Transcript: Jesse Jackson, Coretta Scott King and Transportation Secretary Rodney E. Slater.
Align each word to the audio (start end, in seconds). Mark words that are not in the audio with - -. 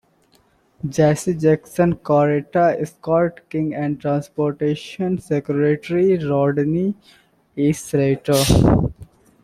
Jesse 0.89 1.35
Jackson, 1.35 1.95
Coretta 1.97 2.83
Scott 2.87 3.47
King 3.51 3.75
and 3.75 4.01
Transportation 4.01 5.19
Secretary 5.19 6.17
Rodney 6.27 6.95
E. 7.55 7.71
Slater. 7.71 8.89